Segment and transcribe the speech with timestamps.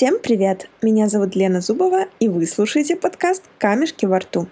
[0.00, 0.70] Всем привет!
[0.80, 4.48] Меня зовут Лена Зубова, и вы слушаете подкаст «Камешки во рту».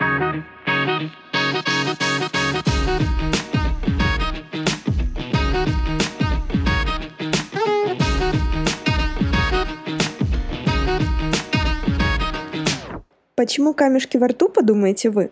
[13.35, 15.31] Почему камешки во рту, подумаете вы?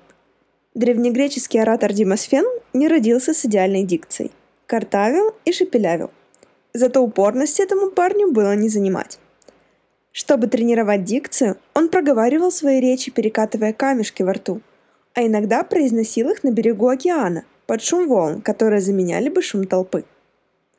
[0.75, 4.33] Древнегреческий оратор Димосфен не родился с идеальной дикцией.
[4.65, 6.11] Картавил и шепелявил.
[6.73, 9.19] Зато упорности этому парню было не занимать.
[10.17, 14.63] Чтобы тренировать дикцию, он проговаривал свои речи, перекатывая камешки во рту,
[15.13, 20.07] а иногда произносил их на берегу океана, под шум волн, которые заменяли бы шум толпы.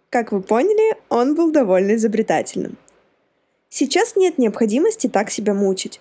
[0.10, 2.80] Как вы поняли, он был довольно изобретательным.
[3.70, 6.00] Сейчас нет необходимости так себя мучить.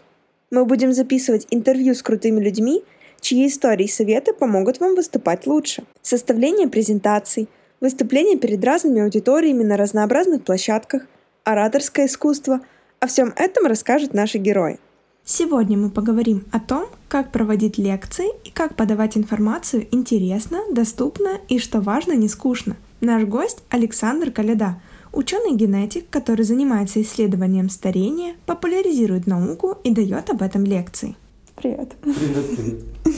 [0.50, 2.84] Мы будем записывать интервью с крутыми людьми,
[3.20, 5.84] чьи истории и советы помогут вам выступать лучше.
[6.00, 7.50] Составление презентаций,
[7.82, 11.02] выступления перед разными аудиториями на разнообразных площадках,
[11.44, 12.62] ораторское искусство–
[13.00, 14.78] о всем этом расскажут наши герои.
[15.24, 21.58] Сегодня мы поговорим о том, как проводить лекции и как подавать информацию интересно, доступно и,
[21.58, 22.76] что важно, не скучно.
[23.00, 24.80] Наш гость Александр Каледа,
[25.12, 31.16] ученый-генетик, который занимается исследованием старения, популяризирует науку и дает об этом лекции.
[31.56, 31.94] Привет.
[32.02, 32.84] Привет, привет.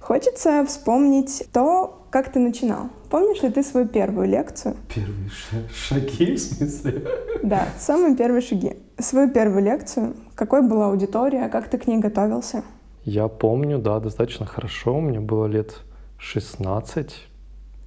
[0.00, 2.90] Хочется вспомнить то, как ты начинал?
[3.10, 4.76] Помнишь ли ты свою первую лекцию?
[4.94, 5.30] Первые
[5.74, 7.04] шаги, в смысле?
[7.42, 8.76] Да, самые первые шаги.
[8.98, 10.14] Свою первую лекцию.
[10.34, 11.48] Какой была аудитория?
[11.48, 12.62] Как ты к ней готовился?
[13.04, 15.00] Я помню, да, достаточно хорошо.
[15.00, 15.80] Мне было лет
[16.18, 17.26] 16,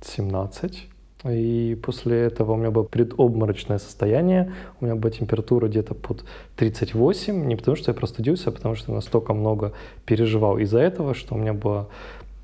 [0.01, 0.89] 17.
[1.25, 6.23] И после этого у меня было предобморочное состояние, у меня была температура где-то под
[6.55, 9.73] 38, не потому что я простудился, а потому что настолько много
[10.05, 11.87] переживал из-за этого, что у меня была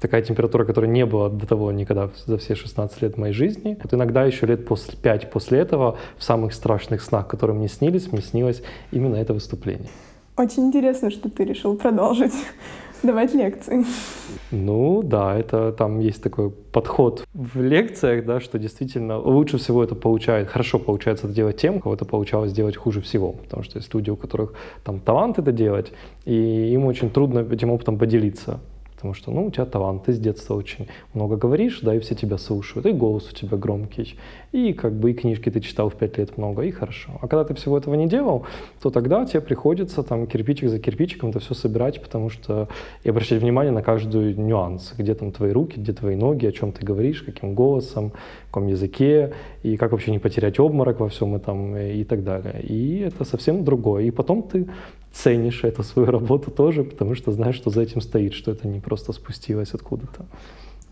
[0.01, 3.77] такая температура, которой не было до того никогда за все 16 лет моей жизни.
[3.81, 8.11] Вот иногда еще лет после, 5 после этого в самых страшных снах, которые мне снились,
[8.11, 9.89] мне снилось именно это выступление.
[10.37, 12.33] Очень интересно, что ты решил продолжить
[13.03, 13.85] давать лекции.
[14.49, 19.93] Ну да, это там есть такой подход в лекциях, да, что действительно лучше всего это
[19.93, 23.33] получает, хорошо получается это делать тем, кого это получалось делать хуже всего.
[23.33, 24.53] Потому что есть люди, у которых
[24.83, 25.91] там талант это делать,
[26.25, 28.59] и им очень трудно этим опытом поделиться
[29.01, 32.13] потому что, ну, у тебя талант, ты с детства очень много говоришь, да, и все
[32.13, 34.15] тебя слушают, и голос у тебя громкий,
[34.51, 37.11] и как бы и книжки ты читал в пять лет много, и хорошо.
[37.21, 38.45] А когда ты всего этого не делал,
[38.81, 42.67] то тогда тебе приходится там кирпичик за кирпичиком это все собирать, потому что
[43.03, 46.71] и обращать внимание на каждую нюанс, где там твои руки, где твои ноги, о чем
[46.71, 48.11] ты говоришь, каким голосом,
[48.43, 52.61] в каком языке, и как вообще не потерять обморок во всем этом и так далее.
[52.61, 54.03] И это совсем другое.
[54.03, 54.67] И потом ты
[55.13, 58.79] ценишь эту свою работу тоже, потому что знаешь, что за этим стоит, что это не
[58.79, 60.25] просто спустилось откуда-то.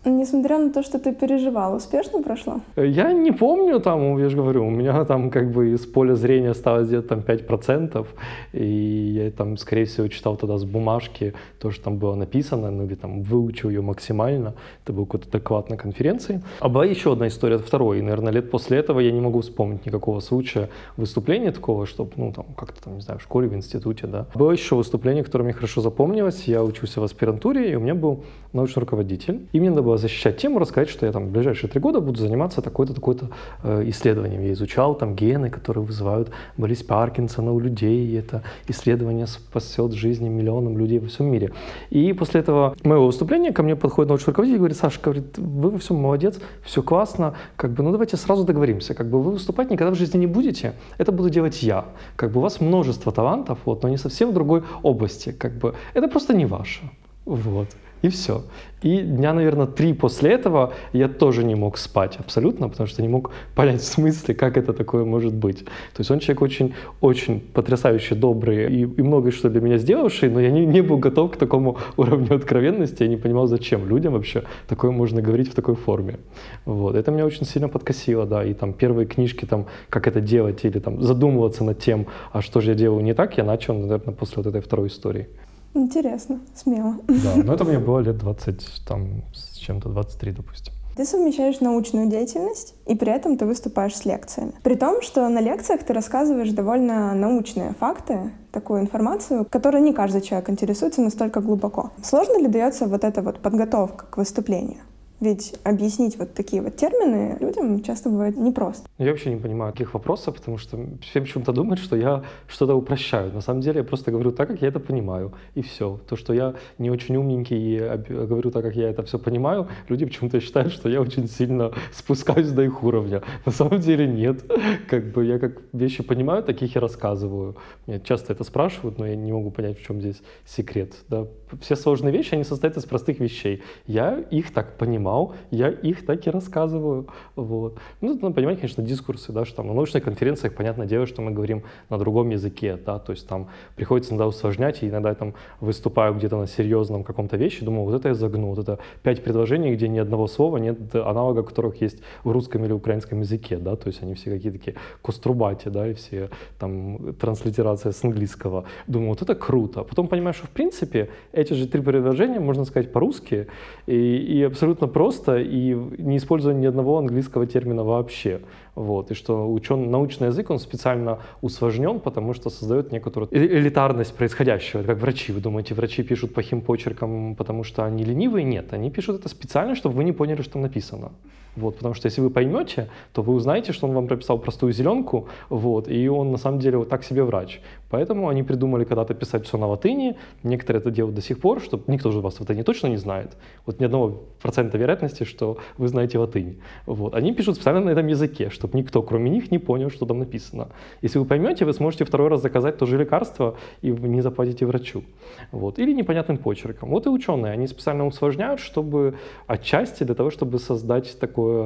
[0.04, 2.60] Несмотря на то, что ты переживал, успешно прошло?
[2.76, 6.50] Я не помню, там, я же говорю, у меня там как бы из поля зрения
[6.50, 8.06] осталось где-то там 5%,
[8.54, 12.86] и я там, скорее всего, читал тогда с бумажки то, что там было написано, ну
[12.86, 16.42] или там выучил ее максимально, это был какой-то доклад на конференции.
[16.60, 19.84] А была еще одна история, второй, и, наверное, лет после этого я не могу вспомнить
[19.84, 24.06] никакого случая выступления такого, чтобы, ну, там, как-то там, не знаю, в школе, в институте,
[24.06, 24.26] да.
[24.34, 28.24] Было еще выступление, которое мне хорошо запомнилось, я учился в аспирантуре, и у меня был
[28.52, 31.68] научный руководитель, и мне надо было было защищать тему, рассказать, что я там в ближайшие
[31.68, 33.30] три года буду заниматься такой-то, такой-то
[33.64, 34.42] э, исследованием.
[34.42, 40.28] Я изучал там гены, которые вызывают болезнь Паркинсона у людей, и это исследование спасет жизни
[40.28, 41.50] миллионам людей во всем мире.
[41.90, 45.70] И после этого моего выступления ко мне подходит научный руководитель и говорит, Саша, говорит, вы
[45.70, 49.70] во всем молодец, все классно, как бы, ну давайте сразу договоримся, как бы вы выступать
[49.70, 51.84] никогда в жизни не будете, это буду делать я.
[52.14, 55.74] Как бы у вас множество талантов, вот, но не совсем в другой области, как бы,
[55.94, 56.82] это просто не ваше.
[57.24, 57.68] Вот.
[58.02, 58.42] И все.
[58.82, 63.08] И дня, наверное, три после этого я тоже не мог спать абсолютно, потому что не
[63.08, 65.64] мог понять в смысле, как это такое может быть.
[65.64, 70.30] То есть он человек очень, очень потрясающе добрый и, и многое что для меня сделавший,
[70.30, 74.14] но я не, не был готов к такому уровню откровенности, я не понимал, зачем людям
[74.14, 76.18] вообще такое можно говорить в такой форме.
[76.64, 76.96] Вот.
[76.96, 80.78] Это меня очень сильно подкосило, да, и там первые книжки, там, как это делать, или
[80.78, 84.42] там задумываться над тем, а что же я делаю не так, я начал, наверное, после
[84.42, 85.28] вот этой второй истории.
[85.74, 86.96] Интересно, смело.
[87.06, 90.74] Да, но это мне было лет 20, там, с чем-то 23, допустим.
[90.96, 94.52] Ты совмещаешь научную деятельность, и при этом ты выступаешь с лекциями.
[94.62, 100.20] При том, что на лекциях ты рассказываешь довольно научные факты, такую информацию, которой не каждый
[100.20, 101.92] человек интересуется настолько глубоко.
[102.02, 104.80] Сложно ли дается вот эта вот подготовка к выступлению?
[105.20, 108.88] Ведь объяснить вот такие вот термины людям часто бывает непросто.
[108.98, 113.30] Я вообще не понимаю таких вопросов, потому что все почему-то думают, что я что-то упрощаю.
[113.32, 116.00] На самом деле я просто говорю так, как я это понимаю, и все.
[116.08, 120.06] То, что я не очень умненький и говорю так, как я это все понимаю, люди
[120.06, 123.22] почему-то считают, что я очень сильно спускаюсь до их уровня.
[123.44, 124.42] На самом деле нет.
[124.88, 127.56] Как бы я как вещи понимаю, таких и рассказываю.
[127.86, 130.94] Меня часто это спрашивают, но я не могу понять, в чем здесь секрет.
[131.08, 131.26] Да?
[131.60, 133.62] Все сложные вещи, они состоят из простых вещей.
[133.86, 134.78] Я их так
[135.10, 137.06] понимал, я их так и рассказываю.
[137.36, 137.78] Вот.
[138.00, 141.32] Ну, надо понимать, конечно, дискурсы, да, что там на научных конференциях, понятное дело, что мы
[141.32, 145.34] говорим на другом языке, да, то есть там приходится иногда усложнять, и иногда я там
[145.60, 149.74] выступаю где-то на серьезном каком-то вещи, думаю, вот это я загну, вот это пять предложений,
[149.74, 153.88] где ни одного слова нет аналога, которых есть в русском или украинском языке, да, то
[153.88, 156.28] есть они все какие-то такие кострубати, да, и все
[156.58, 158.64] там транслитерация с английского.
[158.86, 159.82] Думаю, вот это круто.
[159.82, 163.46] Потом понимаю, что в принципе эти же три предложения можно сказать по-русски
[163.86, 168.40] и, и абсолютно просто, и не используя ни одного английского термина вообще.
[168.74, 174.82] Вот, и что учен, научный язык, он специально усложнен, потому что создает некоторую элитарность происходящего.
[174.82, 175.32] как врачи.
[175.32, 178.44] Вы думаете, врачи пишут плохим почерком, потому что они ленивые?
[178.44, 181.12] Нет, они пишут это специально, чтобы вы не поняли, что написано.
[181.56, 185.28] Вот, потому что если вы поймете, то вы узнаете, что он вам прописал простую зеленку,
[185.48, 187.60] вот, и он на самом деле вот так себе врач.
[187.90, 191.84] Поэтому они придумали когда-то писать все на латыни, некоторые это делают до сих пор, чтобы
[191.88, 193.36] никто же вас в латыни точно не знает.
[193.66, 196.60] Вот ни одного процента вероятности, что вы знаете латынь.
[196.86, 197.14] Вот.
[197.14, 200.68] Они пишут специально на этом языке, чтобы никто, кроме них, не понял, что там написано.
[201.02, 205.02] Если вы поймете, вы сможете второй раз заказать то же лекарство и не заплатите врачу.
[205.50, 205.78] Вот.
[205.80, 206.90] Или непонятным почерком.
[206.90, 209.14] Вот и ученые, они специально усложняют, чтобы
[209.48, 211.06] отчасти для того, чтобы создать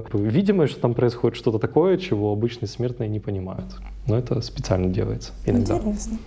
[0.05, 3.77] такое видимое, что там происходит что-то такое, чего обычные смертные не понимают.
[4.07, 5.77] Но это специально делается иногда.
[5.77, 6.19] Интересно.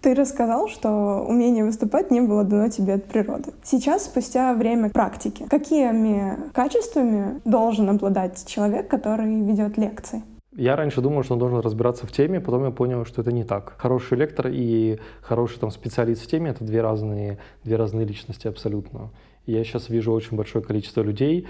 [0.00, 3.52] Ты рассказал, что умение выступать не было дано тебе от природы.
[3.62, 10.22] Сейчас, спустя время практики, какими качествами должен обладать человек, который ведет лекции?
[10.58, 13.44] Я раньше думал, что он должен разбираться в теме, потом я понял, что это не
[13.44, 13.74] так.
[13.78, 19.12] Хороший лектор и хороший там, специалист в теме— это две разные, две разные личности абсолютно.
[19.46, 21.46] Я сейчас вижу очень большое количество людей,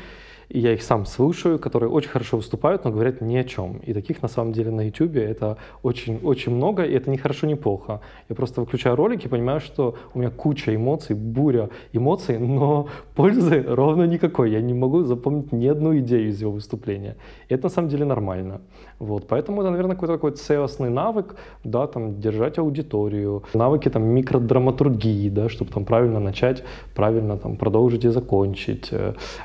[0.49, 3.79] и я их сам слушаю, которые очень хорошо выступают, но говорят ни о чем.
[3.87, 7.55] И таких на самом деле на YouTube это очень-очень много, и это не хорошо, не
[7.55, 8.01] плохо.
[8.29, 13.63] Я просто выключаю ролики и понимаю, что у меня куча эмоций, буря эмоций, но пользы
[13.63, 14.51] ровно никакой.
[14.51, 17.17] Я не могу запомнить ни одну идею из его выступления.
[17.49, 18.61] И это на самом деле нормально.
[18.99, 25.29] Вот, поэтому это, наверное, какой-то такой целостный навык, да, там, держать аудиторию, навыки там микродраматургии,
[25.29, 26.65] да, чтобы там правильно начать,
[26.95, 28.91] правильно там продолжить и закончить.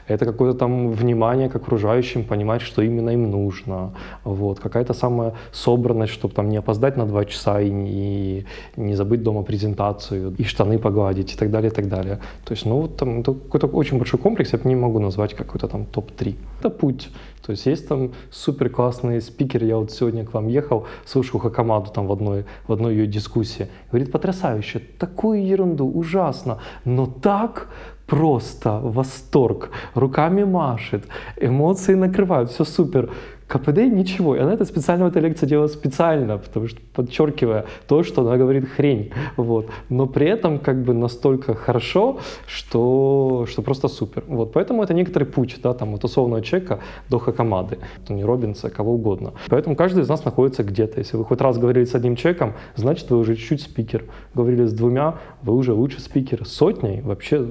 [0.07, 3.93] Это какое-то там внимание к окружающим, понимать, что именно им нужно.
[4.23, 8.45] Вот, какая-то самая собранность, чтобы там не опоздать на два часа и не,
[8.75, 12.19] не забыть дома презентацию, и штаны погладить и так далее, и так далее.
[12.45, 15.67] То есть, ну, вот там это какой-то очень большой комплекс, я не могу назвать какой-то
[15.67, 16.35] там топ-3.
[16.59, 17.09] Это путь.
[17.45, 21.91] То есть есть там супер классный спикер, я вот сегодня к вам ехал, слушал Хакамаду
[21.91, 23.67] там в одной, в одной ее дискуссии.
[23.91, 27.67] Говорит, потрясающе, такую ерунду, ужасно, но так
[28.13, 31.03] просто восторг, руками машет,
[31.41, 33.09] эмоции накрывают, все супер.
[33.53, 34.35] КПД ничего.
[34.35, 38.67] И она это специально, эта лекция делала специально, потому что подчеркивая то, что она говорит
[38.67, 39.11] хрень.
[39.37, 39.67] Вот.
[39.89, 42.17] Но при этом как бы настолько хорошо,
[42.47, 44.23] что, что просто супер.
[44.27, 44.53] Вот.
[44.53, 46.79] Поэтому это некоторый путь, да, там, от условного человека
[47.09, 47.77] до Хакамады,
[48.07, 49.33] Тони Робинса, кого угодно.
[49.49, 50.99] Поэтому каждый из нас находится где-то.
[50.99, 54.05] Если вы хоть раз говорили с одним человеком, значит, вы уже чуть-чуть спикер.
[54.33, 56.45] Говорили с двумя, вы уже лучше спикер.
[56.47, 57.45] Сотней вообще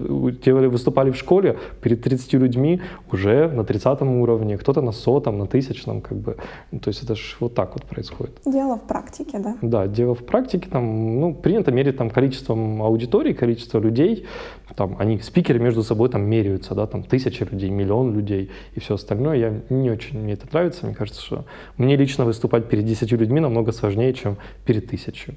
[0.45, 2.81] делали, выступали в школе перед 30 людьми
[3.13, 6.37] уже на 30 уровне, кто-то на сотом, на тысячном нам как бы,
[6.71, 8.41] ну, то есть это же вот так вот происходит.
[8.47, 9.57] Дело в практике, да?
[9.63, 14.27] Да, дело в практике, там, ну, принято мерить там количеством аудитории, количество людей,
[14.77, 18.95] там, они, спикеры между собой там меряются, да, там, тысяча людей, миллион людей и все
[18.95, 21.45] остальное, я не очень, мне это нравится, мне кажется, что
[21.77, 25.35] мне лично выступать перед десятью людьми намного сложнее, чем перед тысячей.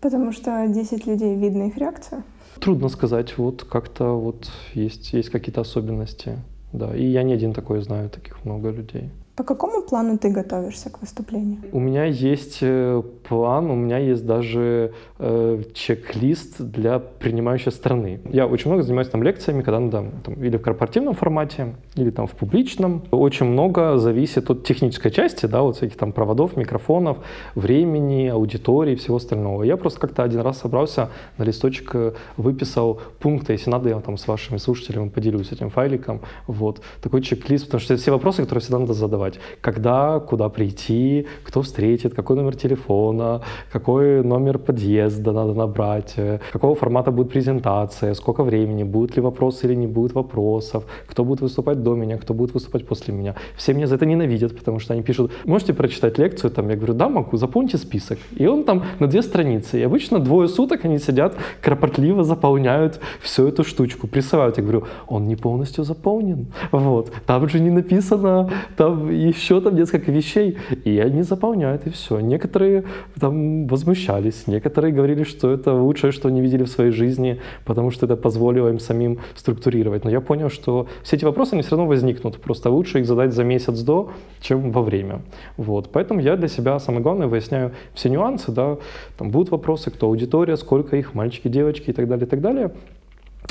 [0.00, 2.24] Потому что 10 людей, видно их реакцию?
[2.60, 6.38] Трудно сказать, вот как-то вот есть, есть какие-то особенности,
[6.74, 9.10] да, и я не один такой знаю, таких много людей.
[9.36, 11.58] По какому плану ты готовишься к выступлению?
[11.72, 18.20] У меня есть э, план, у меня есть даже э, чек-лист для принимающей страны.
[18.30, 22.28] Я очень много занимаюсь там лекциями, когда надо там, или в корпоративном формате, или там
[22.28, 23.02] в публичном.
[23.10, 27.18] Очень много зависит от технической части, да, вот всяких там проводов, микрофонов,
[27.56, 29.64] времени, аудитории, всего остального.
[29.64, 34.16] Я просто как-то один раз собрался на листочек, э, выписал пункты, если надо, я там
[34.16, 36.20] с вашими слушателями поделюсь этим файликом.
[36.46, 39.40] Вот такой чек-лист, потому что все вопросы, которые всегда надо задавать организовать.
[39.60, 43.40] Когда, куда прийти, кто встретит, какой номер телефона,
[43.72, 49.66] какой номер подъезда надо набрать, э, какого формата будет презентация, сколько времени, будут ли вопросы
[49.66, 53.34] или не будет вопросов, кто будет выступать до меня, кто будет выступать после меня.
[53.56, 56.50] Все меня за это ненавидят, потому что они пишут, можете прочитать лекцию?
[56.50, 58.18] Там, я говорю, да, могу, заполните список.
[58.40, 59.80] И он там на две страницы.
[59.80, 64.58] И обычно двое суток они сидят, кропотливо заполняют всю эту штучку, присылают.
[64.58, 66.46] Я говорю, он не полностью заполнен.
[66.72, 67.12] Вот.
[67.26, 70.58] Там же не написано, там еще там несколько вещей.
[70.84, 72.20] И они заполняют, и все.
[72.20, 72.84] Некоторые
[73.18, 78.06] там возмущались, некоторые говорили, что это лучшее, что они видели в своей жизни, потому что
[78.06, 80.04] это позволило им самим структурировать.
[80.04, 82.40] Но я понял, что все эти вопросы, они все равно возникнут.
[82.40, 85.22] Просто лучше их задать за месяц до, чем во время.
[85.56, 85.90] Вот.
[85.92, 88.52] Поэтому я для себя, самое главное, выясняю все нюансы.
[88.52, 88.78] Да.
[89.18, 92.72] Там будут вопросы, кто аудитория, сколько их, мальчики, девочки и так далее, и так далее.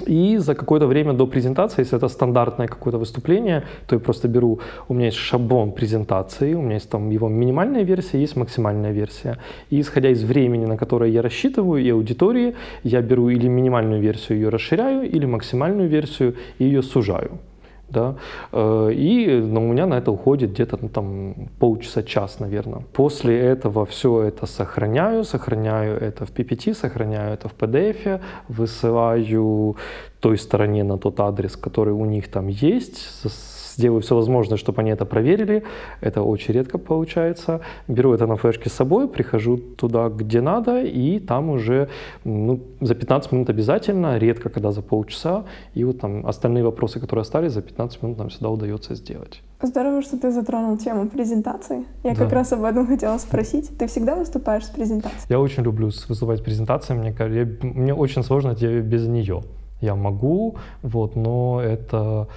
[0.07, 4.59] И за какое-то время до презентации, если это стандартное какое-то выступление, то я просто беру,
[4.87, 9.37] у меня есть шаблон презентации, у меня есть там его минимальная версия, есть максимальная версия.
[9.69, 14.39] И исходя из времени, на которое я рассчитываю, и аудитории, я беру или минимальную версию
[14.39, 17.39] ее расширяю, или максимальную версию и ее сужаю
[17.93, 18.15] да,
[18.51, 22.81] э, и ну, у меня на это уходит где-то ну, там полчаса, час, наверное.
[22.93, 28.19] После этого все это сохраняю, сохраняю это в PPT, сохраняю это в PDF,
[28.49, 29.75] высылаю
[30.19, 32.97] той стороне на тот адрес, который у них там есть,
[33.75, 35.63] сделаю все возможное, чтобы они это проверили.
[36.01, 37.61] Это очень редко получается.
[37.87, 41.89] Беру это на флешке с собой, прихожу туда, где надо, и там уже
[42.23, 45.45] ну, за 15 минут обязательно, редко когда за полчаса.
[45.73, 49.41] И вот там остальные вопросы, которые остались, за 15 минут нам всегда удается сделать.
[49.61, 51.85] Здорово, что ты затронул тему презентации.
[52.03, 52.15] Я да.
[52.17, 53.77] как раз об этом хотела спросить.
[53.77, 55.25] Ты всегда выступаешь с презентацией?
[55.29, 56.99] Я очень люблю выступать с презентацией.
[56.99, 59.43] Мне, я, мне очень сложно без нее.
[59.79, 62.27] Я могу, вот, но это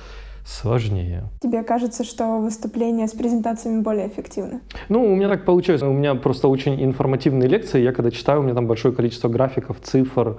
[0.47, 1.25] сложнее.
[1.41, 4.61] Тебе кажется, что выступления с презентациями более эффективны?
[4.88, 5.88] Ну, у меня так получается.
[5.88, 7.83] У меня просто очень информативные лекции.
[7.83, 10.38] Я когда читаю, у меня там большое количество графиков, цифр,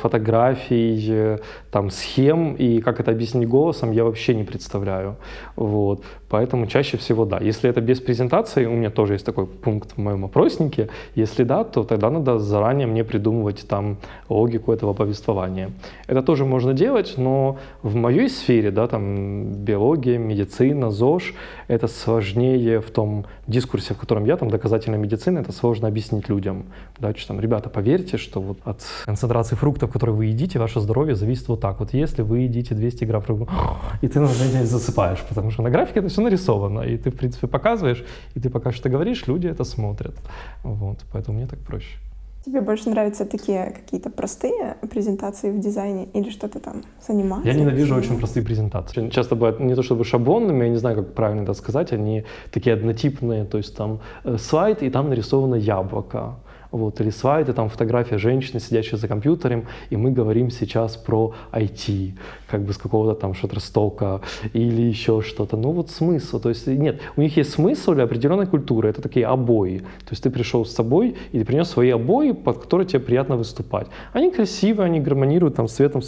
[0.00, 1.38] фотографий, э,
[1.70, 5.16] там, схем, и как это объяснить голосом, я вообще не представляю.
[5.56, 6.04] Вот.
[6.28, 7.38] Поэтому чаще всего да.
[7.38, 10.88] Если это без презентации, у меня тоже есть такой пункт в моем опроснике.
[11.14, 13.96] Если да, то тогда надо заранее мне придумывать там
[14.28, 15.70] логику этого повествования.
[16.06, 21.34] Это тоже можно делать, но в моей сфере, да, там биология, медицина, ЗОЖ,
[21.68, 26.64] это сложнее в том дискурсе, в котором я, там доказательная медицина, это сложно объяснить людям.
[26.98, 31.14] Да, что там, ребята, поверьте, что вот от концентрации фруктов, которые вы едите, ваше здоровье
[31.14, 31.80] зависит вот так.
[31.80, 33.48] Вот если вы едите 200 грамм фруктов,
[34.02, 37.16] и ты на день засыпаешь, потому что на графике это все нарисовано, и ты, в
[37.16, 40.14] принципе, показываешь, и ты пока что говоришь, люди это смотрят.
[40.62, 41.98] Вот, поэтому мне так проще.
[42.46, 47.52] Тебе больше нравятся такие какие-то простые презентации в дизайне или что-то там с анимацией?
[47.52, 49.08] Я ненавижу очень простые презентации.
[49.08, 52.74] Часто бывают не то чтобы шаблонными, я не знаю, как правильно это сказать, они такие
[52.74, 56.36] однотипные, то есть там э, слайд, и там нарисовано яблоко
[56.76, 62.12] вот, или слайды, там фотография женщины, сидящей за компьютером, и мы говорим сейчас про IT,
[62.50, 64.20] как бы с какого-то там Шаттерстока
[64.52, 65.56] или еще что-то.
[65.56, 69.26] Ну вот смысл, то есть нет, у них есть смысл для определенной культуры, это такие
[69.26, 69.78] обои.
[69.78, 73.36] То есть ты пришел с собой и ты принес свои обои, под которые тебе приятно
[73.36, 73.86] выступать.
[74.12, 76.02] Они красивые, они гармонируют там цветом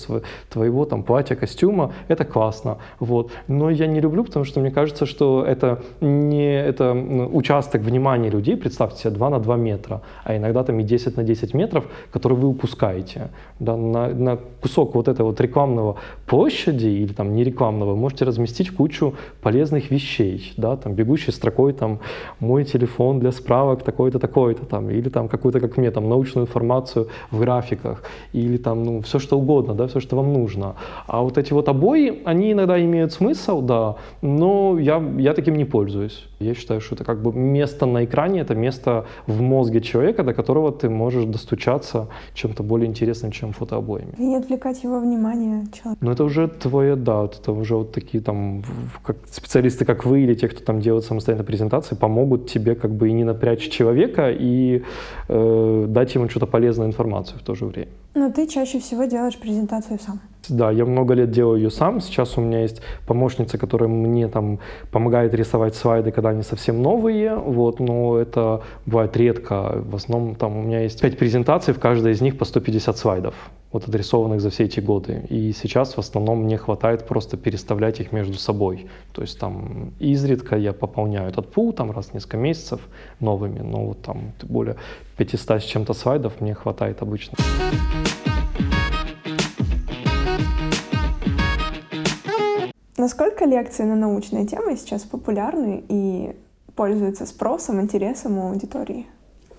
[0.51, 3.31] твоего там платья, костюма, это классно, вот.
[3.49, 8.57] Но я не люблю, потому что мне кажется, что это не это участок внимания людей,
[8.57, 11.85] представьте себе 2 на 2 метра, а иногда иногда там и 10 на 10 метров,
[12.13, 13.31] которые вы упускаете.
[13.61, 15.97] Да, на, на кусок вот этого вот рекламного
[16.27, 21.99] площади или там не рекламного можете разместить кучу полезных вещей, да, там бегущей строкой там
[22.41, 27.07] мой телефон для справок такой-то, такой-то там, или там какую-то, как мне, там научную информацию
[27.31, 28.03] в графиках,
[28.35, 30.75] или там, ну, все что угодно, да, все, что вам нужно.
[31.07, 35.65] А вот эти вот обои, они иногда имеют смысл, да, но я, я таким не
[35.65, 36.25] пользуюсь.
[36.41, 40.71] Я считаю, что это как бы место на экране, это место в мозге человека, которого
[40.71, 44.13] ты можешь достучаться чем-то более интересным, чем фотообоями.
[44.19, 46.05] И не отвлекать его внимание человека.
[46.05, 48.63] Ну это уже твое, да, это уже вот такие там
[49.03, 53.09] как специалисты, как вы, или те, кто там делает самостоятельно презентации, помогут тебе как бы
[53.09, 54.83] и не напрячь человека, и
[55.29, 57.89] э, дать ему что-то полезную информацию в то же время.
[58.15, 60.21] Но ты чаще всего делаешь презентацию сам.
[60.49, 62.01] Да, я много лет делаю ее сам.
[62.01, 64.59] Сейчас у меня есть помощница, которая мне там
[64.91, 67.37] помогает рисовать слайды, когда они совсем новые.
[67.37, 69.83] Вот, но это бывает редко.
[69.85, 73.35] В основном там у меня есть пять презентаций, в каждой из них по 150 слайдов,
[73.73, 75.27] вот отрисованных за все эти годы.
[75.29, 78.87] И сейчас в основном мне хватает просто переставлять их между собой.
[79.13, 82.81] То есть там изредка я пополняю этот пул там раз в несколько месяцев
[83.21, 84.77] новыми, но вот там более
[85.17, 87.37] 500 с чем-то слайдов мне хватает обычно.
[92.99, 96.35] Насколько лекции на научные темы сейчас популярны и
[96.75, 99.07] пользуются спросом, интересом у аудитории?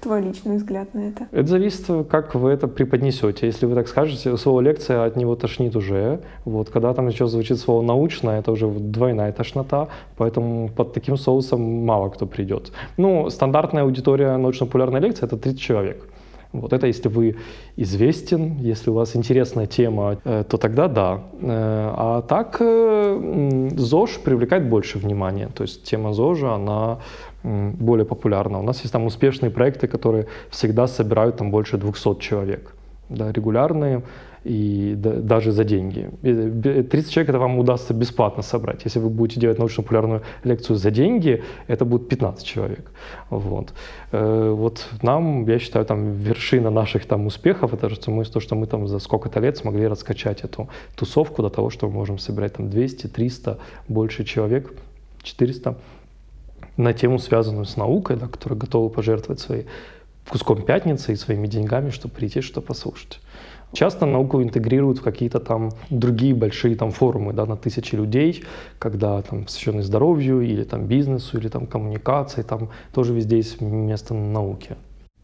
[0.02, 1.28] Твой личный взгляд на это?
[1.32, 3.48] Это зависит, как вы это преподнесете.
[3.48, 6.20] Если вы так скажете, слово лекция от него тошнит уже.
[6.44, 11.62] Вот, когда там еще звучит слово научное, это уже двойная тошнота, поэтому под таким соусом
[11.86, 12.74] мало кто придет.
[12.98, 16.10] Ну, стандартная аудитория научно-популярной лекции— это 30 человек.
[16.52, 17.36] Вот это если вы
[17.78, 21.22] известен, если у вас интересная тема, э, то тогда да.
[21.42, 25.50] Э, а так э, ЗОЖ привлекает больше внимания.
[25.54, 26.98] То есть тема ЗОЖа, она
[27.44, 28.60] более популярна.
[28.60, 32.76] У нас есть там успешные проекты, которые всегда собирают там больше 200 человек.
[33.10, 34.02] Да, регулярные
[34.44, 36.10] и даже за деньги.
[36.22, 38.86] 30 человек это вам удастся бесплатно собрать.
[38.86, 42.92] Если вы будете делать научно-популярную лекцию за деньги, это будет 15 человек.
[43.30, 43.74] Вот.
[44.12, 48.66] Э, вот нам, я считаю, там вершина наших там успехов, это мы, то, что мы
[48.66, 52.70] там за сколько-то лет смогли раскачать эту тусовку до того, что мы можем собирать там
[52.70, 54.74] 200, 300, больше человек,
[55.24, 55.76] 400
[56.78, 59.66] на тему, связанную с наукой, да, которые готовы пожертвовать своей
[60.30, 63.20] куском пятницы и своими деньгами, чтобы прийти, что послушать.
[63.72, 68.44] Часто науку интегрируют в какие-то там другие большие там форумы, да, на тысячи людей,
[68.80, 74.14] когда там посвященные здоровью или там бизнесу, или там коммуникации, там тоже везде есть место
[74.14, 74.76] науки.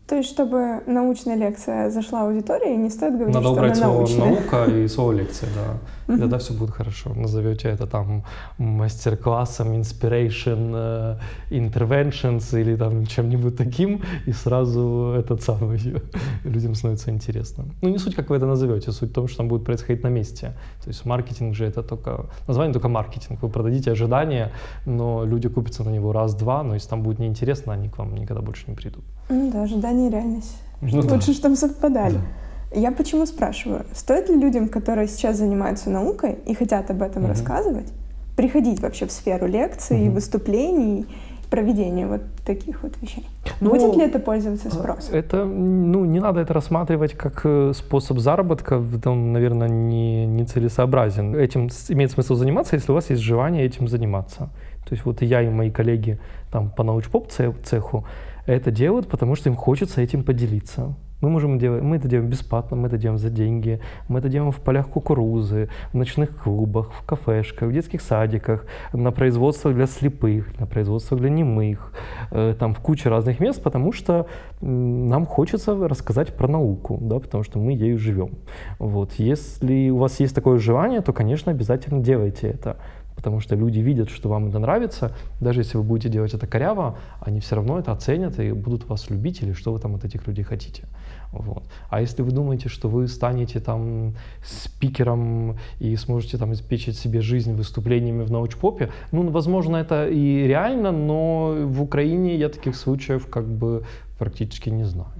[0.07, 3.87] То есть, чтобы научная лекция зашла в аудиторию, не стоит говорить, Надо что убрать она
[3.87, 4.25] научная.
[4.25, 6.15] наука и слово лекция, да.
[6.15, 7.11] И тогда все будет хорошо.
[7.15, 8.23] Назовете это там
[8.59, 11.17] мастер-классом, inspiration, uh,
[11.49, 15.79] interventions или там чем-нибудь таким, и сразу этот самый
[16.43, 17.65] людям становится интересно.
[17.81, 20.09] Ну, не суть, как вы это назовете, суть в том, что там будет происходить на
[20.09, 20.53] месте.
[20.83, 23.41] То есть маркетинг же это только, название только маркетинг.
[23.41, 24.51] Вы продадите ожидания,
[24.85, 28.43] но люди купятся на него раз-два, но если там будет неинтересно, они к вам никогда
[28.43, 29.03] больше не придут.
[29.29, 30.57] Ну да, ожидание и реальность.
[30.81, 31.33] Ну Лучше, да.
[31.33, 32.15] чтобы совпадали.
[32.15, 32.79] Да.
[32.79, 37.31] Я почему спрашиваю, стоит ли людям, которые сейчас занимаются наукой и хотят об этом Мгм.
[37.31, 37.87] рассказывать,
[38.35, 40.13] приходить вообще в сферу лекций, Мгм.
[40.15, 41.05] выступлений,
[41.49, 43.25] проведения вот таких вот вещей?
[43.61, 45.15] Ну, Будет ли это пользоваться спросом?
[45.15, 51.35] Это, ну, не надо это рассматривать как э, способ заработка, он, наверное, не, не целесообразен.
[51.35, 54.49] Этим имеет смысл заниматься, если у вас есть желание этим заниматься.
[54.89, 56.17] То есть вот я и мои коллеги
[56.51, 58.03] там по научпоп це- цеху
[58.45, 60.95] это делают, потому что им хочется этим поделиться.
[61.21, 64.51] Мы можем делать, мы это делаем бесплатно, мы это делаем за деньги, мы это делаем
[64.51, 70.59] в полях кукурузы, в ночных клубах, в кафешках, в детских садиках, на производствах для слепых,
[70.59, 71.93] на производствах для немых,
[72.31, 74.27] э, там в куче разных мест, потому что
[74.61, 78.31] нам хочется рассказать про науку, да, потому что мы ею живем.
[78.77, 79.13] Вот.
[79.13, 82.77] Если у вас есть такое желание, то, конечно, обязательно делайте это.
[83.15, 86.97] Потому что люди видят, что вам это нравится, даже если вы будете делать это коряво,
[87.21, 90.27] они все равно это оценят и будут вас любить или что вы там от этих
[90.27, 90.83] людей хотите.
[91.31, 91.63] Вот.
[91.89, 97.53] А если вы думаете, что вы станете там спикером и сможете там обеспечить себе жизнь
[97.53, 103.45] выступлениями в научпопе, ну, возможно, это и реально, но в Украине я таких случаев как
[103.45, 103.83] бы
[104.19, 105.11] практически не знаю.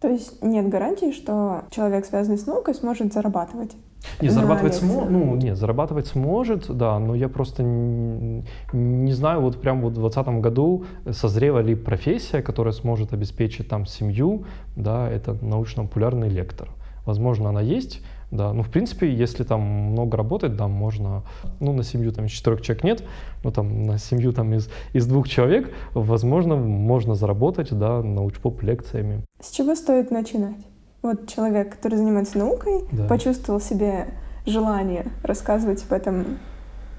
[0.00, 3.72] То есть нет гарантии, что человек, связанный с наукой, сможет зарабатывать?
[4.20, 9.60] Не, зарабатывать сможет, ну, нет, зарабатывать сможет, да, но я просто не, не знаю, вот
[9.60, 14.44] прям вот в 2020 году созрела ли профессия, которая сможет обеспечить там семью,
[14.76, 16.68] да, это научно-популярный лектор.
[17.04, 21.22] Возможно, она есть, да, ну, в принципе, если там много работать, да, можно,
[21.60, 23.04] ну, на семью там из четырех человек нет,
[23.44, 29.24] но там на семью там из, из двух человек, возможно, можно заработать, да, научпоп лекциями.
[29.40, 30.71] С чего стоит начинать?
[31.02, 33.04] Вот человек, который занимается наукой, Да.
[33.08, 34.06] почувствовал себе
[34.46, 36.24] желание рассказывать об этом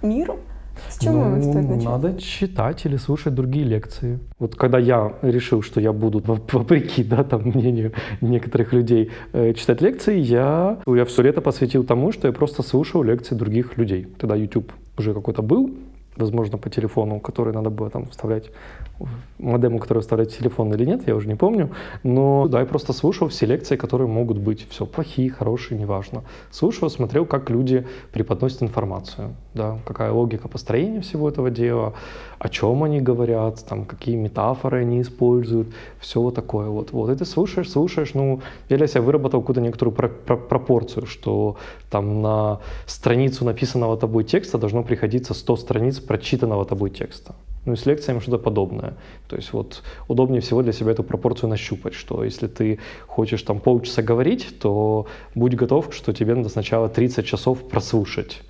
[0.02, 0.38] миру.
[0.90, 1.86] С чего Ну, стоит начать?
[1.86, 4.20] Надо читать или слушать другие лекции.
[4.40, 9.54] Вот когда я решил, что я буду, воп- вопреки да, там, мнению некоторых людей, э,
[9.54, 14.08] читать лекции, я, я все лето посвятил тому, что я просто слушал лекции других людей.
[14.18, 15.70] Тогда YouTube уже какой-то был,
[16.18, 18.50] возможно, по телефону, который надо было там вставлять,
[19.40, 21.70] модему, который вставлять в телефон или нет, я уже не помню.
[22.04, 24.68] Но да, я просто слушал все лекции, которые могут быть.
[24.70, 26.24] Все, плохие, хорошие, неважно.
[26.52, 31.94] Слушал, смотрел, как люди преподносят информацию, да, какая логика построения всего этого дела,
[32.40, 35.68] о чем они говорят, там, какие метафоры они используют,
[36.00, 36.92] все вот такое вот.
[36.92, 41.06] Вот, и ты слушаешь, слушаешь, ну, я для себя выработал какую-то некоторую про- про- пропорцию,
[41.06, 41.58] что
[41.90, 47.36] там на страницу написанного тобой текста должно приходиться 100 страниц прочитанного тобой текста.
[47.66, 48.96] Ну и с лекциями что-то подобное.
[49.28, 53.60] То есть вот удобнее всего для себя эту пропорцию нащупать, что если ты хочешь там
[53.60, 58.42] полчаса говорить, то будь готов, что тебе надо сначала 30 часов прослушать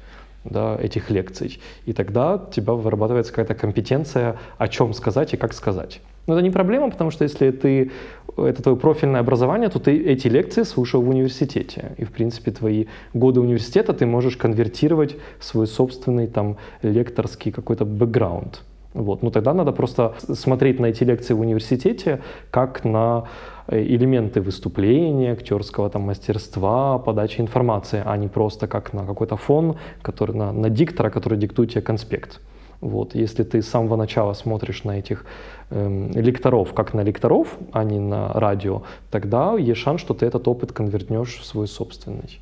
[0.43, 1.59] да, этих лекций.
[1.85, 6.01] И тогда у тебя вырабатывается какая-то компетенция, о чем сказать и как сказать.
[6.25, 7.91] Но это не проблема, потому что если ты,
[8.37, 11.93] это твое профильное образование, то ты эти лекции слушал в университете.
[11.97, 17.85] И, в принципе, твои годы университета ты можешь конвертировать в свой собственный там лекторский какой-то
[17.85, 18.61] бэкграунд.
[18.93, 19.23] Вот.
[19.23, 23.25] Ну тогда надо просто смотреть на эти лекции в университете как на
[23.67, 29.77] э, элементы выступления, актерского там, мастерства, подачи информации, а не просто как на какой-то фон,
[30.01, 32.39] который, на, на диктора, который диктует тебе конспект.
[32.81, 33.15] Вот.
[33.15, 35.25] Если ты с самого начала смотришь на этих
[35.69, 40.47] эм, лекторов как на лекторов, а не на радио, тогда есть шанс, что ты этот
[40.47, 42.41] опыт конвертнешь в свой собственный.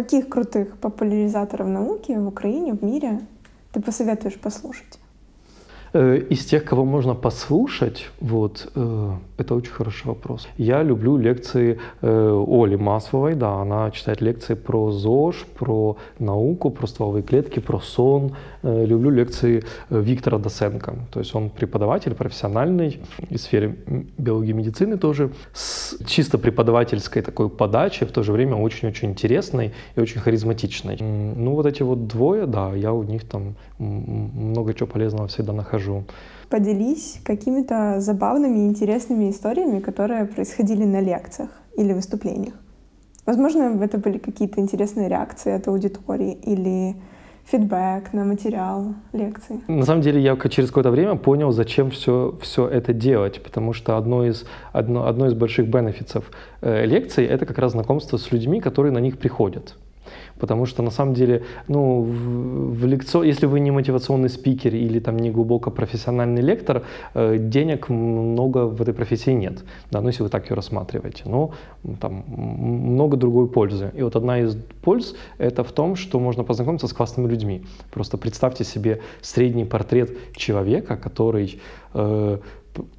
[0.00, 3.20] Каких крутых популяризаторов науки в Украине, в мире
[3.70, 4.98] ты посоветуешь послушать?
[5.92, 10.48] Э, из тех, кого можно послушать, вот, э, это очень хороший вопрос.
[10.56, 16.86] Я люблю лекции э, Оли Масловой, да, она читает лекции про ЗОЖ, про науку, про
[16.86, 18.32] стволовые клетки, про сон.
[18.62, 23.00] Люблю лекции Виктора Досенко, то есть он преподаватель профессиональный
[23.30, 23.74] в сфере
[24.18, 29.72] биологии и медицины тоже, с чисто преподавательской такой подачей, в то же время очень-очень интересной
[29.96, 30.98] и очень харизматичной.
[31.00, 36.04] Ну, вот эти вот двое, да, я у них там много чего полезного всегда нахожу.
[36.50, 42.54] Поделись какими-то забавными и интересными историями, которые происходили на лекциях или выступлениях.
[43.24, 46.96] Возможно, это были какие-то интересные реакции от аудитории или
[47.44, 49.60] фидбэк на материал лекции.
[49.68, 53.96] На самом деле я через какое-то время понял, зачем все, все это делать, потому что
[53.96, 56.30] одно из, одно, одно из больших бенефитов
[56.62, 59.76] э, лекций— это как раз знакомство с людьми, которые на них приходят.
[60.40, 63.22] Потому что на самом деле, ну, в, в лекцо...
[63.22, 66.82] если вы не мотивационный спикер или там не глубоко профессиональный лектор,
[67.14, 69.64] э, денег много в этой профессии нет.
[69.90, 71.24] Да, ну, если вы так ее рассматриваете.
[71.26, 71.52] Но
[72.00, 73.90] там много другой пользы.
[73.94, 77.62] И вот одна из польз это в том, что можно познакомиться с классными людьми.
[77.90, 81.60] Просто представьте себе средний портрет человека, который
[81.94, 82.38] э,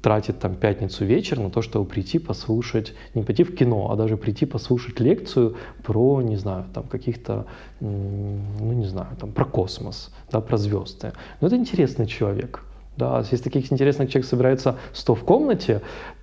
[0.00, 4.16] тратит там пятницу вечер на то, чтобы прийти послушать, не пойти в кино, а даже
[4.16, 7.46] прийти послушать лекцию про, не знаю, там каких-то,
[7.80, 11.12] ну не знаю, там про космос, да, про звезды.
[11.40, 12.64] Но это интересный человек.
[12.96, 15.80] Да, если таких интересных человек собирается 100 в комнате,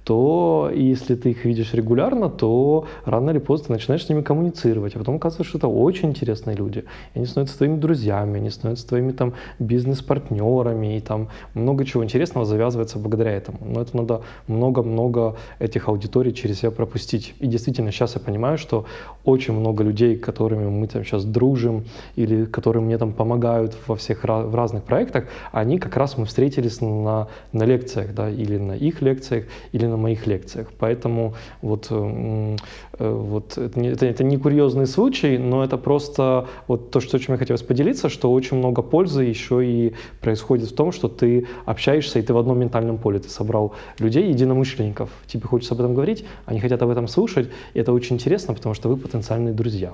[0.09, 4.95] то если ты их видишь регулярно, то рано или поздно ты начинаешь с ними коммуницировать,
[4.95, 6.79] а потом оказывается, что это очень интересные люди.
[7.13, 12.47] И они становятся твоими друзьями, они становятся твоими там бизнес-партнерами, и там много чего интересного
[12.47, 13.59] завязывается благодаря этому.
[13.61, 17.35] Но это надо много-много этих аудиторий через себя пропустить.
[17.39, 18.85] И действительно, сейчас я понимаю, что
[19.25, 24.23] очень много людей, которыми мы там сейчас дружим, или которые мне там помогают во всех
[24.23, 29.03] в разных проектах, они как раз мы встретились на, на лекциях, да, или на их
[29.03, 30.67] лекциях, или на моих лекциях.
[30.79, 32.55] Поэтому вот, э,
[32.99, 37.33] э, вот это, это, это не курьезный случай, но это просто вот то, что, чем
[37.33, 42.19] я хотелось поделиться, что очень много пользы еще и происходит в том, что ты общаешься,
[42.19, 43.19] и ты в одном ментальном поле.
[43.19, 45.09] Ты собрал людей, единомышленников.
[45.27, 48.75] Тебе хочется об этом говорить, они хотят об этом слушать, и это очень интересно, потому
[48.75, 49.93] что вы потенциальные друзья.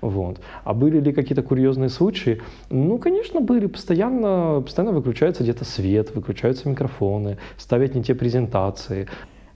[0.00, 0.40] Вот.
[0.64, 2.40] А были ли какие-то курьезные случаи?
[2.70, 3.66] Ну, конечно, были.
[3.66, 9.08] Постоянно, постоянно выключается где-то свет, выключаются микрофоны, ставят не те презентации.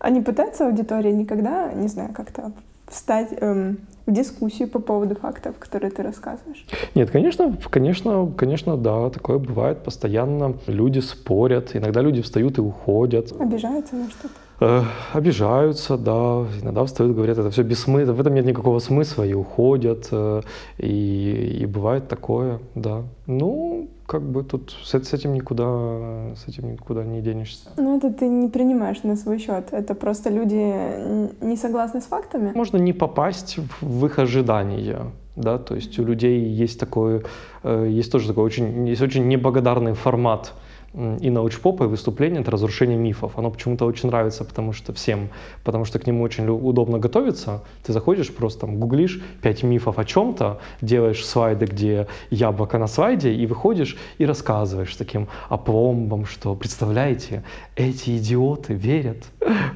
[0.04, 2.52] А не пытается аудитория никогда, не знаю, как-то
[2.86, 6.66] встать эм, в дискуссию по поводу фактов, которые ты рассказываешь?
[6.94, 10.56] Нет, конечно, конечно, конечно, да, такое бывает постоянно.
[10.66, 13.32] Люди спорят, иногда люди встают и уходят.
[13.40, 14.34] Обижаются на что-то?
[14.60, 14.82] Э,
[15.14, 20.08] обижаются, да, иногда встают, говорят, это все бессмысленно, в этом нет никакого смысла, и уходят,
[20.12, 20.42] э,
[20.76, 23.04] и, и бывает такое, да.
[23.26, 27.70] Ну, как бы тут с, с этим никуда, с этим никуда не денешься.
[27.76, 32.52] Ну, это ты не принимаешь на свой счет, это просто люди не согласны с фактами?
[32.54, 37.22] Можно не попасть в их ожидания, да, то есть у людей есть такой,
[37.62, 40.52] э, есть тоже такой очень, есть очень неблагодарный формат
[40.94, 43.36] и научпопа, и выступление— это разрушение мифов.
[43.36, 45.28] Оно почему-то очень нравится, потому что всем,
[45.64, 47.62] потому что к нему очень удобно готовиться.
[47.82, 53.32] Ты заходишь, просто там гуглишь пять мифов о чем-то, делаешь слайды, где яблоко на слайде,
[53.32, 57.42] и выходишь и рассказываешь таким опломбом, что, представляете,
[57.76, 59.24] эти идиоты верят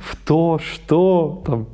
[0.00, 1.66] в то, что там,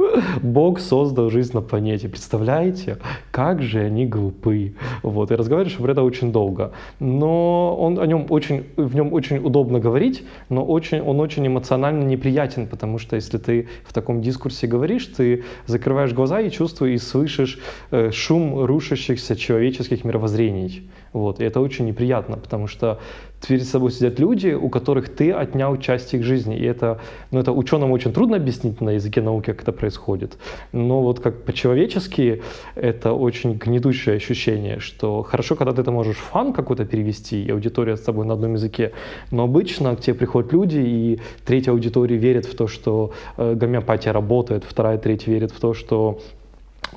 [0.43, 2.09] Бог создал жизнь на планете.
[2.09, 2.99] Представляете,
[3.31, 4.75] как же они глупы.
[5.03, 6.73] Вот, и разговариваешь про это очень долго.
[6.99, 11.47] Но он о нем очень, в нем очень очень удобно говорить, но очень, он очень
[11.47, 16.95] эмоционально неприятен, потому что если ты в таком дискурсе говоришь, ты закрываешь глаза и чувствуешь
[16.95, 17.59] и слышишь
[17.91, 20.91] э, шум рушащихся человеческих мировоззрений.
[21.13, 22.99] Вот, и это очень неприятно, потому что
[23.47, 26.57] перед собой сидят люди, у которых ты отнял часть их жизни.
[26.57, 30.39] И это, ну, это ученым очень трудно объяснить на языке науки, как это происходит.
[30.73, 32.43] Но вот как по-человечески
[32.75, 37.97] это очень гнетущее ощущение, что хорошо, когда ты это можешь фан какой-то перевести, и аудитория
[37.97, 38.93] с тобой на одном языке,
[39.31, 44.13] но обычно к тебе приходят люди, и третья аудитория верит в то, что э, гомеопатия
[44.13, 46.21] работает, вторая треть верит в то, что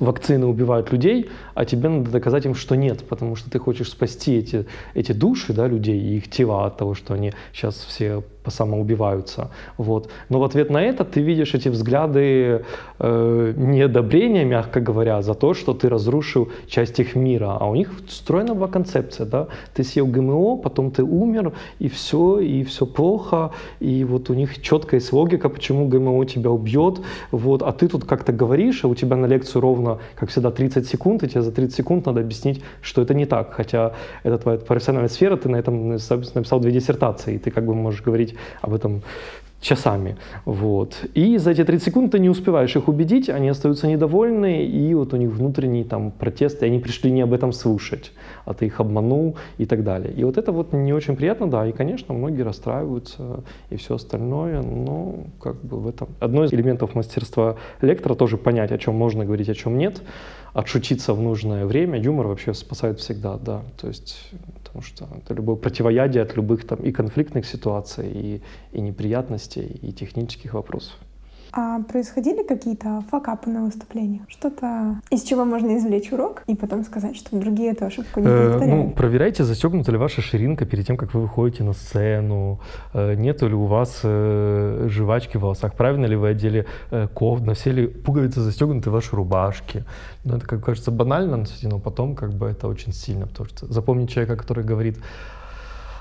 [0.00, 4.36] вакцины убивают людей, а тебе надо доказать им, что нет, потому что ты хочешь спасти
[4.36, 9.50] эти, эти души да, людей и их тела от того, что они сейчас все самоубиваются.
[9.76, 10.10] Вот.
[10.28, 12.64] Но в ответ на это ты видишь эти взгляды
[12.98, 17.56] э, неодобрения, мягко говоря, за то, что ты разрушил часть их мира.
[17.60, 19.26] А у них встроена была концепция.
[19.26, 19.48] Да?
[19.74, 23.50] Ты съел ГМО, потом ты умер, и все, и все плохо.
[23.80, 27.00] И вот у них четкая есть логика, почему ГМО тебя убьет.
[27.30, 27.62] Вот.
[27.62, 31.22] А ты тут как-то говоришь, а у тебя на лекцию ровно, как всегда, 30 секунд,
[31.22, 33.52] и тебе за 30 секунд надо объяснить, что это не так.
[33.52, 37.74] Хотя это твоя профессиональная сфера, ты на этом написал две диссертации, и ты как бы
[37.74, 39.02] можешь говорить об этом
[39.60, 40.16] часами.
[40.44, 41.04] Вот.
[41.14, 45.12] И за эти 30 секунд ты не успеваешь их убедить, они остаются недовольны, и вот
[45.12, 48.12] у них внутренний там протест, и они пришли не об этом слушать,
[48.44, 50.12] а ты их обманул и так далее.
[50.12, 54.62] И вот это вот не очень приятно, да, и, конечно, многие расстраиваются и все остальное,
[54.62, 56.08] но как бы в этом...
[56.20, 60.02] Одно из элементов мастерства лектора тоже понять, о чем можно говорить, о чем нет,
[60.52, 62.00] отшутиться в нужное время.
[62.00, 63.62] Юмор вообще спасает всегда, да.
[63.80, 64.30] То есть
[64.68, 69.92] потому что это любое противоядие от любых там и конфликтных ситуаций, и, и неприятностей, и
[69.92, 70.96] технических вопросов.
[71.52, 74.22] А происходили какие-то факапы на выступлениях?
[74.28, 78.26] Что-то, из чего можно извлечь урок и потом сказать, что другие эту ошибку не?
[78.26, 82.60] Э, ну, проверяйте, застегнута ли ваша ширинка перед тем, как вы выходите на сцену.
[82.92, 85.74] Э, нету ли у вас э, жвачки в волосах?
[85.74, 86.66] Правильно ли вы одели?
[86.90, 89.84] На все ли пуговицы застегнуты в вашей рубашке?
[90.24, 93.26] Ну, это, как кажется, банально, но потом как бы это очень сильно.
[93.26, 94.98] Потому что запомнить человека, который говорит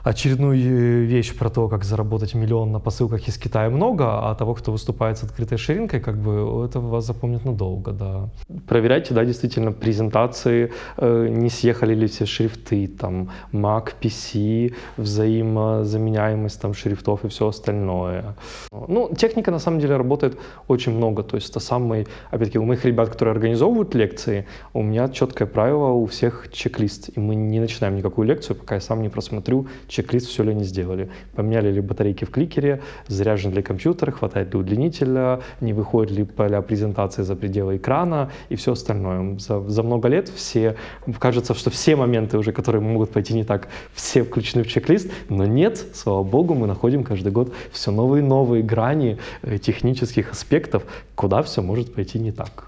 [0.10, 4.54] очередную э, вещь про то, как заработать миллион на посылках из Китая много, а того,
[4.54, 8.30] кто выступает с открытой ширинкой, как бы это вас запомнит надолго, да.
[8.67, 16.74] Проверяйте, да, действительно, презентации, э, не съехали ли все шрифты, там, Mac, PC, взаимозаменяемость там
[16.74, 18.36] шрифтов и все остальное.
[18.72, 22.86] Ну, техника на самом деле работает очень много, то есть это самый, опять-таки, у моих
[22.86, 27.96] ребят, которые организовывают лекции, у меня четкое правило, у всех чек-лист, и мы не начинаем
[27.96, 31.10] никакую лекцию, пока я сам не просмотрю чек-лист, все ли они сделали.
[31.36, 36.62] Поменяли ли батарейки в кликере, заряжен ли компьютер, хватает ли удлинителя, не выходит ли поля
[36.62, 39.38] презентации за пределы экрана и все остальное.
[39.39, 40.75] За, за много лет все,
[41.19, 45.45] кажется, что все моменты уже, которые могут пойти не так, все включены в чек-лист, но
[45.45, 50.83] нет, слава богу, мы находим каждый год все новые и новые грани э, технических аспектов,
[51.15, 52.66] куда все может пойти не так.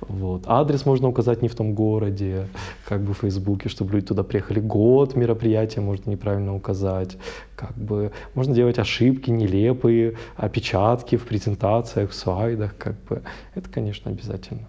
[0.00, 0.42] Вот.
[0.46, 2.46] Адрес можно указать не в том городе,
[2.88, 4.60] как бы в Фейсбуке, чтобы люди туда приехали.
[4.60, 7.16] Год мероприятия можно неправильно указать.
[7.56, 12.76] Как бы можно делать ошибки нелепые, опечатки в презентациях, в слайдах.
[12.76, 13.22] Как бы.
[13.54, 14.66] Это, конечно, обязательно.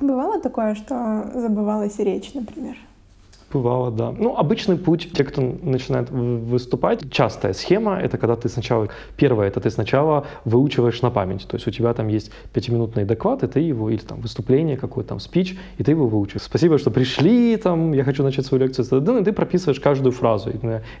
[0.00, 2.76] Бывало такое, что забывалась речь, например?
[3.52, 4.14] Бывало, да.
[4.18, 9.60] Ну, обычный путь, те, кто начинает выступать, частая схема, это когда ты сначала, первое, это
[9.60, 13.60] ты сначала выучиваешь на память, то есть у тебя там есть пятиминутный доклад, и ты
[13.60, 16.42] его, или там выступление, какой-то там спич, и ты его выучишь.
[16.42, 18.86] Спасибо, что пришли, там, я хочу начать свою лекцию,
[19.20, 20.50] и ты прописываешь каждую фразу.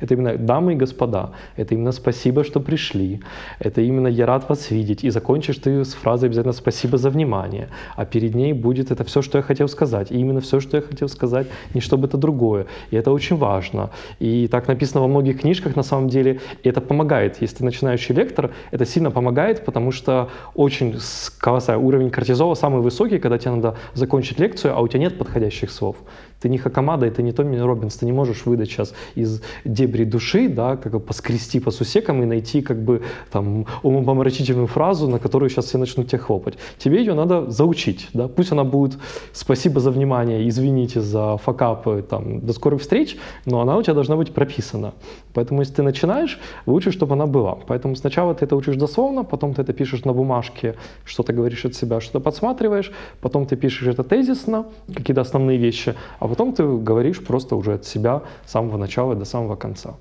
[0.00, 3.22] Это именно «дамы и господа», это именно «спасибо, что пришли»,
[3.60, 7.68] это именно «я рад вас видеть», и закончишь ты с фразой обязательно «спасибо за внимание»,
[7.96, 10.82] а перед ней будет это все, что я хотел сказать, и именно все, что я
[10.82, 12.66] хотел сказать, не чтобы это другое другое.
[12.90, 13.90] И это очень важно.
[14.20, 16.40] И так написано во многих книжках на самом деле.
[16.64, 17.40] И это помогает.
[17.42, 20.98] Если ты начинающий лектор, это сильно помогает, потому что очень
[21.38, 25.70] колоссальный уровень кортизола самый высокий, когда тебе надо закончить лекцию, а у тебя нет подходящих
[25.70, 25.96] слов.
[26.42, 30.04] Ты не Хакамада, и ты не Томми Робинс, ты не можешь выдать сейчас из дебри
[30.04, 35.18] души, да, как бы поскрести по сусекам и найти как бы там умопомрачительную фразу, на
[35.18, 36.54] которую сейчас все начнут тебя хлопать.
[36.78, 38.98] Тебе ее надо заучить, да, пусть она будет
[39.32, 44.16] «спасибо за внимание, извините за факапы, там, до скорых встреч», но она у тебя должна
[44.16, 44.94] быть прописана.
[45.34, 47.58] Поэтому если ты начинаешь, лучше, чтобы она была.
[47.66, 51.74] Поэтому сначала ты это учишь дословно, потом ты это пишешь на бумажке, что-то говоришь от
[51.74, 57.24] себя, что-то подсматриваешь, потом ты пишешь это тезисно, какие-то основные вещи, а потом ты говоришь
[57.24, 59.94] просто уже от себя с самого начала до самого конца.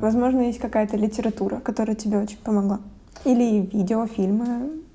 [0.00, 2.78] Возможно, есть какая-то литература, которая тебе очень помогла.
[3.24, 4.87] Или видеофильмы.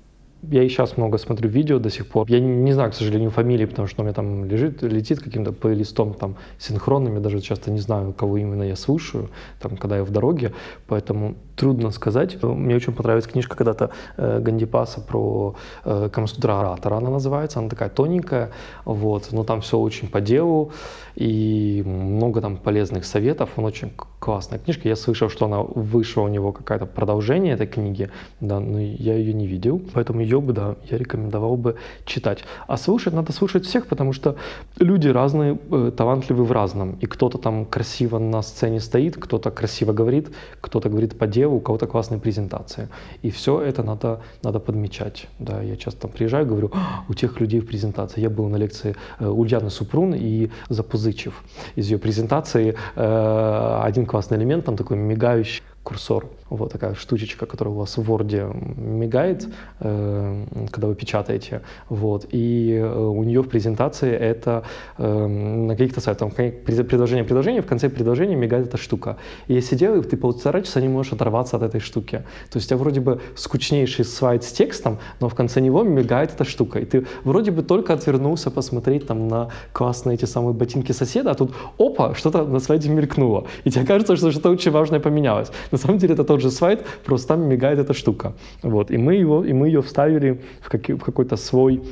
[0.50, 2.26] Я и сейчас много смотрю видео до сих пор.
[2.28, 5.52] Я не, не знаю, к сожалению, фамилии, потому что у меня там лежит, летит каким-то
[5.52, 7.14] плейлистом там синхронным.
[7.14, 9.30] Я даже часто не знаю, кого именно я слушаю,
[9.60, 10.52] там, когда я в дороге.
[10.86, 12.42] Поэтому трудно сказать.
[12.42, 15.54] Мне очень понравилась книжка когда-то э, Гандипаса про
[15.84, 17.58] э, Камасутра оратора, она называется.
[17.58, 18.50] Она такая тоненькая,
[18.84, 20.72] вот, но там все очень по делу
[21.14, 23.50] и много там полезных советов.
[23.56, 24.88] Он очень классная книжка.
[24.88, 29.32] Я слышал, что она вышла у него какое-то продолжение этой книги, да, но я ее
[29.32, 32.44] не видел, поэтому ее бы, да, я рекомендовал бы читать.
[32.66, 34.36] А слушать надо слушать всех, потому что
[34.78, 36.96] люди разные, э, талантливы в разном.
[37.00, 40.28] И кто-то там красиво на сцене стоит, кто-то красиво говорит,
[40.60, 42.88] кто-то говорит по делу, у кого-то классные презентации.
[43.22, 45.26] И все это надо, надо подмечать.
[45.38, 48.20] Да, я часто там приезжаю, говорю, «А, у тех людей в презентации.
[48.20, 51.42] Я был на лекции э, Ульяны Супрун и Запузычев.
[51.76, 57.74] Из ее презентации э, один классный элемент, там такой мигающий курсор вот такая штучечка, которая
[57.74, 59.46] у вас в Word мигает,
[59.80, 61.62] э, когда вы печатаете.
[61.88, 62.26] Вот.
[62.30, 64.64] И э, у нее в презентации это
[64.98, 69.16] э, на каких-то сайтах, там, предложение предложение, в конце предложения мигает эта штука.
[69.48, 72.24] И я сидел, и ты полтора часа не можешь оторваться от этой штуки.
[72.50, 76.32] То есть у тебя вроде бы скучнейший слайд с текстом, но в конце него мигает
[76.34, 76.78] эта штука.
[76.78, 81.34] И ты вроде бы только отвернулся посмотреть там на классные эти самые ботинки соседа, а
[81.34, 83.44] тут опа, что-то на слайде мелькнуло.
[83.64, 85.50] И тебе кажется, что что-то очень важное поменялось.
[85.74, 88.32] На самом деле это тот же слайд, просто там мигает эта штука.
[88.62, 88.92] Вот.
[88.92, 91.82] И, мы его, и мы ее вставили в, как, в какой-то свой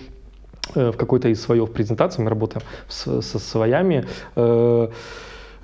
[0.76, 4.04] э, в какой-то из слоев презентации, мы работаем с, со своями,
[4.36, 4.88] э,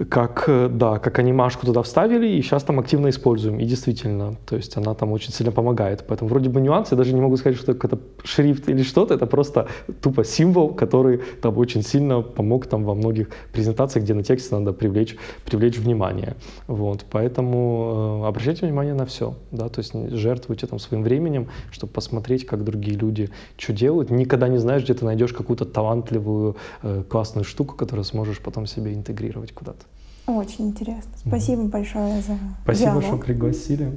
[0.05, 3.59] как, э, да, как анимашку туда вставили, и сейчас там активно используем.
[3.59, 6.05] И действительно, то есть она там очень сильно помогает.
[6.07, 9.27] Поэтому вроде бы нюансы, я даже не могу сказать, что это шрифт или что-то, это
[9.27, 9.67] просто
[10.01, 14.73] тупо символ, который там очень сильно помог там во многих презентациях, где на тексте надо
[14.73, 16.37] привлечь, привлечь внимание.
[16.69, 21.93] Вот, поэтому э, обращайте внимание на все, да, то есть жертвуйте там своим временем, чтобы
[21.93, 24.11] посмотреть, как другие люди что делают.
[24.11, 28.95] Никогда не знаешь, где ты найдешь какую-то талантливую, э, классную штуку, которую сможешь потом себе
[28.95, 29.88] интегрировать куда-то.
[30.29, 31.11] Очень интересно.
[31.27, 31.69] Спасибо mm.
[31.69, 33.05] большое за Спасибо, диалог.
[33.05, 33.97] что пригласили.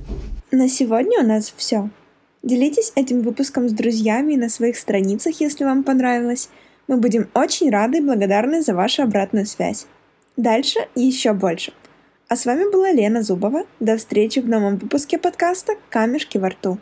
[0.52, 1.89] На сегодня у нас все.
[2.41, 6.50] Делитесь этим выпуском с друзьями на своих страницах, если вам понравилось.
[6.88, 9.88] Мы будем очень рады и благодарны за вашу обратную связь.
[10.38, 11.74] Дальше еще больше.
[12.30, 13.63] А с вами была Лена Зубова.
[13.82, 16.80] До встречи в новом выпуске подкаста «Камешки во рту».